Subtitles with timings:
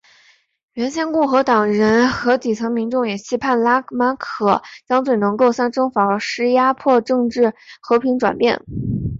[0.73, 7.39] 原先共和党人和底层民众也期盼拉马克将军能够向政府施压迫使政府
[7.83, 8.63] 和平转变。